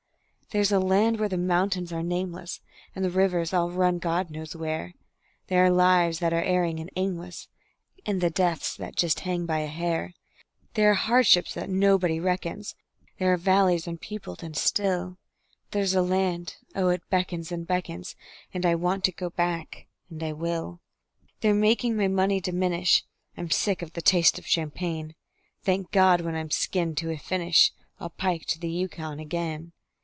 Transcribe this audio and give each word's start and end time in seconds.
There's 0.53 0.73
a 0.73 0.79
land 0.79 1.17
where 1.17 1.29
the 1.29 1.37
mountains 1.37 1.93
are 1.93 2.03
nameless, 2.03 2.59
And 2.93 3.05
the 3.05 3.09
rivers 3.09 3.53
all 3.53 3.71
run 3.71 3.99
God 3.99 4.29
knows 4.29 4.53
where; 4.53 4.93
There 5.47 5.63
are 5.63 5.69
lives 5.71 6.19
that 6.19 6.33
are 6.33 6.43
erring 6.43 6.81
and 6.81 6.89
aimless, 6.97 7.47
And 8.05 8.19
deaths 8.19 8.75
that 8.75 8.97
just 8.97 9.21
hang 9.21 9.45
by 9.45 9.59
a 9.59 9.67
hair; 9.67 10.13
There 10.73 10.91
are 10.91 10.95
hardships 10.95 11.53
that 11.53 11.69
nobody 11.69 12.19
reckons; 12.19 12.75
There 13.17 13.31
are 13.31 13.37
valleys 13.37 13.87
unpeopled 13.87 14.43
and 14.43 14.57
still; 14.57 15.17
There's 15.69 15.93
a 15.95 16.01
land 16.01 16.57
oh, 16.75 16.89
it 16.89 17.09
beckons 17.09 17.49
and 17.53 17.65
beckons, 17.65 18.17
And 18.53 18.65
I 18.65 18.75
want 18.75 19.05
to 19.05 19.13
go 19.13 19.29
back 19.29 19.87
and 20.09 20.21
I 20.21 20.33
will. 20.33 20.81
They're 21.39 21.53
making 21.53 21.95
my 21.95 22.09
money 22.09 22.41
diminish; 22.41 23.05
I'm 23.37 23.51
sick 23.51 23.81
of 23.81 23.93
the 23.93 24.01
taste 24.01 24.37
of 24.37 24.45
champagne. 24.45 25.15
Thank 25.63 25.91
God! 25.91 26.19
when 26.19 26.35
I'm 26.35 26.51
skinned 26.51 26.97
to 26.97 27.09
a 27.09 27.15
finish 27.17 27.71
I'll 28.01 28.09
pike 28.09 28.47
to 28.47 28.59
the 28.59 28.69
Yukon 28.69 29.17
again. 29.17 29.71